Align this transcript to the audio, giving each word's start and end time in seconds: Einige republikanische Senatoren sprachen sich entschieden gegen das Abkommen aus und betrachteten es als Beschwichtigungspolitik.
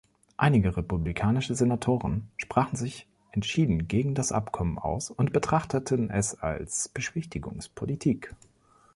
Einige 0.35 0.75
republikanische 0.77 1.53
Senatoren 1.53 2.27
sprachen 2.35 2.75
sich 2.75 3.05
entschieden 3.31 3.87
gegen 3.87 4.15
das 4.15 4.31
Abkommen 4.31 4.79
aus 4.79 5.11
und 5.11 5.31
betrachteten 5.31 6.09
es 6.09 6.33
als 6.33 6.89
Beschwichtigungspolitik. 6.89 8.33